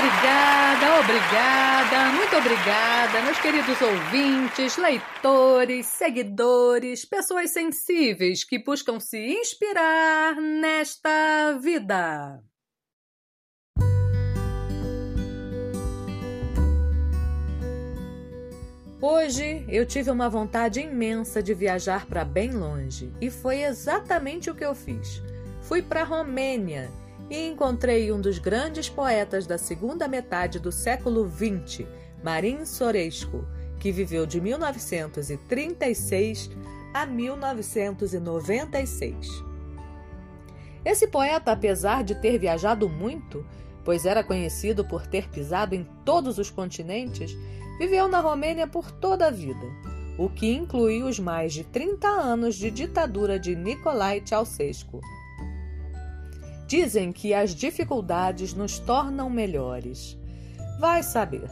Obrigada, 0.00 0.98
obrigada, 1.00 2.12
muito 2.16 2.34
obrigada, 2.34 3.20
meus 3.20 3.38
queridos 3.38 3.82
ouvintes, 3.82 4.78
leitores, 4.78 5.84
seguidores, 5.88 7.04
pessoas 7.04 7.50
sensíveis 7.50 8.42
que 8.42 8.58
buscam 8.58 8.98
se 8.98 9.18
inspirar 9.18 10.36
nesta 10.36 11.58
vida. 11.60 12.42
Hoje 19.02 19.66
eu 19.68 19.84
tive 19.84 20.10
uma 20.10 20.30
vontade 20.30 20.80
imensa 20.80 21.42
de 21.42 21.52
viajar 21.52 22.06
para 22.06 22.24
bem 22.24 22.52
longe 22.52 23.12
e 23.20 23.28
foi 23.28 23.64
exatamente 23.64 24.48
o 24.48 24.54
que 24.54 24.64
eu 24.64 24.74
fiz. 24.74 25.20
Fui 25.60 25.82
para 25.82 26.04
Romênia 26.04 26.90
e 27.30 27.46
encontrei 27.46 28.12
um 28.12 28.20
dos 28.20 28.38
grandes 28.38 28.88
poetas 28.88 29.46
da 29.46 29.56
segunda 29.56 30.08
metade 30.08 30.58
do 30.58 30.72
século 30.72 31.30
XX, 31.30 31.86
Marin 32.22 32.66
Sorescu, 32.66 33.46
que 33.78 33.90
viveu 33.92 34.26
de 34.26 34.40
1936 34.40 36.50
a 36.92 37.06
1996. 37.06 39.44
Esse 40.84 41.06
poeta, 41.06 41.52
apesar 41.52 42.02
de 42.02 42.16
ter 42.16 42.36
viajado 42.38 42.88
muito, 42.88 43.46
pois 43.84 44.04
era 44.04 44.24
conhecido 44.24 44.84
por 44.84 45.06
ter 45.06 45.28
pisado 45.28 45.72
em 45.74 45.84
todos 46.04 46.36
os 46.38 46.50
continentes, 46.50 47.36
viveu 47.78 48.08
na 48.08 48.18
Romênia 48.20 48.66
por 48.66 48.90
toda 48.90 49.28
a 49.28 49.30
vida, 49.30 49.66
o 50.18 50.28
que 50.28 50.52
inclui 50.52 51.02
os 51.02 51.20
mais 51.20 51.52
de 51.52 51.62
30 51.64 52.08
anos 52.08 52.56
de 52.56 52.70
ditadura 52.70 53.38
de 53.38 53.54
Nicolae 53.54 54.22
Ceausescu. 54.26 55.00
Dizem 56.70 57.10
que 57.10 57.34
as 57.34 57.52
dificuldades 57.52 58.54
nos 58.54 58.78
tornam 58.78 59.28
melhores. 59.28 60.16
Vai 60.78 61.02
saber. 61.02 61.50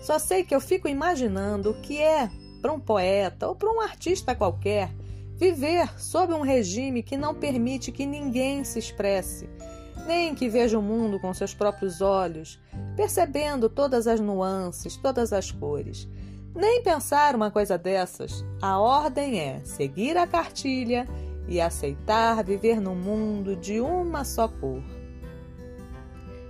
Só 0.00 0.20
sei 0.20 0.44
que 0.44 0.54
eu 0.54 0.60
fico 0.60 0.86
imaginando 0.86 1.70
o 1.70 1.74
que 1.74 2.00
é 2.00 2.30
para 2.60 2.72
um 2.72 2.78
poeta 2.78 3.48
ou 3.48 3.56
para 3.56 3.68
um 3.68 3.80
artista 3.80 4.36
qualquer 4.36 4.94
viver 5.36 6.00
sob 6.00 6.32
um 6.32 6.42
regime 6.42 7.02
que 7.02 7.16
não 7.16 7.34
permite 7.34 7.90
que 7.90 8.06
ninguém 8.06 8.62
se 8.62 8.78
expresse, 8.78 9.50
nem 10.06 10.32
que 10.32 10.48
veja 10.48 10.78
o 10.78 10.82
mundo 10.82 11.18
com 11.18 11.34
seus 11.34 11.52
próprios 11.52 12.00
olhos, 12.00 12.60
percebendo 12.94 13.68
todas 13.68 14.06
as 14.06 14.20
nuances, 14.20 14.96
todas 14.96 15.32
as 15.32 15.50
cores. 15.50 16.08
Nem 16.54 16.84
pensar 16.84 17.34
uma 17.34 17.50
coisa 17.50 17.76
dessas. 17.76 18.44
A 18.60 18.78
ordem 18.78 19.40
é 19.40 19.60
seguir 19.64 20.16
a 20.16 20.24
cartilha 20.24 21.08
e 21.48 21.60
aceitar 21.60 22.42
viver 22.44 22.80
no 22.80 22.94
mundo 22.94 23.56
de 23.56 23.80
uma 23.80 24.24
só 24.24 24.48
cor. 24.48 24.82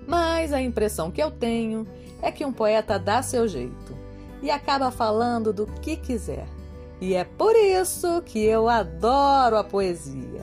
Mas 0.07 0.53
a 0.53 0.61
impressão 0.61 1.11
que 1.11 1.23
eu 1.23 1.31
tenho 1.31 1.87
é 2.21 2.31
que 2.31 2.45
um 2.45 2.53
poeta 2.53 2.99
dá 2.99 3.23
seu 3.23 3.49
jeito 3.49 3.97
e 4.43 4.51
acaba 4.51 4.91
falando 4.91 5.53
do 5.53 5.67
que 5.67 5.97
quiser. 5.97 6.47
E 7.01 7.15
é 7.15 7.25
por 7.25 7.55
isso 7.57 8.23
que 8.23 8.45
eu 8.45 8.69
adoro 8.69 9.57
a 9.57 9.65
poesia. 9.65 10.43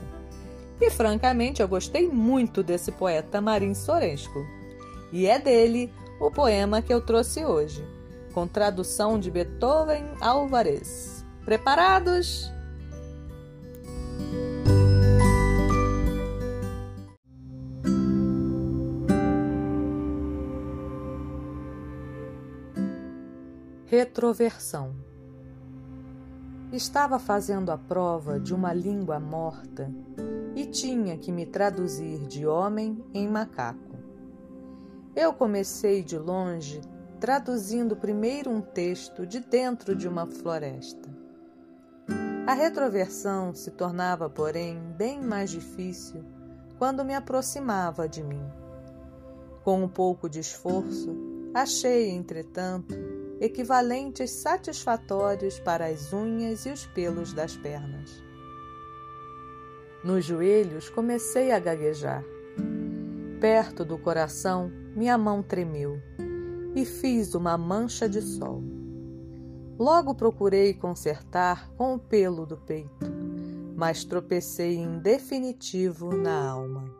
E 0.80 0.90
francamente 0.90 1.60
eu 1.60 1.68
gostei 1.68 2.08
muito 2.08 2.62
desse 2.62 2.90
poeta 2.90 3.40
Marim 3.40 3.74
Soresco. 3.74 4.44
E 5.12 5.26
é 5.26 5.38
dele 5.38 5.92
o 6.20 6.30
poema 6.30 6.80
que 6.80 6.92
eu 6.92 7.00
trouxe 7.00 7.44
hoje, 7.44 7.84
com 8.32 8.46
tradução 8.46 9.18
de 9.18 9.30
Beethoven 9.30 10.04
Álvarez. 10.20 11.24
Preparados? 11.44 12.50
Retroversão. 23.90 24.94
Estava 26.72 27.18
fazendo 27.18 27.70
a 27.72 27.76
prova 27.76 28.38
de 28.38 28.54
uma 28.54 28.72
língua 28.72 29.18
morta 29.18 29.92
e 30.54 30.64
tinha 30.64 31.18
que 31.18 31.32
me 31.32 31.44
traduzir 31.44 32.20
de 32.28 32.46
homem 32.46 33.04
em 33.12 33.28
macaco. 33.28 33.98
Eu 35.16 35.32
comecei 35.32 36.04
de 36.04 36.16
longe, 36.16 36.80
traduzindo 37.18 37.96
primeiro 37.96 38.48
um 38.48 38.60
texto 38.60 39.26
de 39.26 39.40
dentro 39.40 39.96
de 39.96 40.06
uma 40.06 40.24
floresta. 40.24 41.10
A 42.46 42.54
retroversão 42.54 43.52
se 43.52 43.72
tornava, 43.72 44.30
porém, 44.30 44.78
bem 44.96 45.20
mais 45.20 45.50
difícil 45.50 46.24
quando 46.78 47.04
me 47.04 47.16
aproximava 47.16 48.08
de 48.08 48.22
mim. 48.22 48.44
Com 49.64 49.82
um 49.82 49.88
pouco 49.88 50.28
de 50.28 50.38
esforço, 50.38 51.12
achei, 51.52 52.10
entretanto, 52.10 52.94
equivalentes 53.40 54.30
satisfatórios 54.30 55.58
para 55.58 55.86
as 55.86 56.12
unhas 56.12 56.66
e 56.66 56.70
os 56.70 56.84
pelos 56.86 57.32
das 57.32 57.56
pernas. 57.56 58.22
Nos 60.04 60.24
joelhos 60.24 60.90
comecei 60.90 61.50
a 61.50 61.58
gaguejar. 61.58 62.22
Perto 63.40 63.84
do 63.84 63.98
coração, 63.98 64.70
minha 64.94 65.16
mão 65.16 65.42
tremeu 65.42 65.98
e 66.74 66.84
fiz 66.84 67.34
uma 67.34 67.56
mancha 67.56 68.08
de 68.08 68.20
sol. 68.20 68.62
Logo 69.78 70.14
procurei 70.14 70.74
consertar 70.74 71.70
com 71.70 71.94
o 71.94 71.98
pelo 71.98 72.44
do 72.44 72.58
peito, 72.58 73.10
mas 73.74 74.04
tropecei 74.04 74.76
em 74.76 74.98
definitivo 74.98 76.14
na 76.14 76.50
alma. 76.50 76.99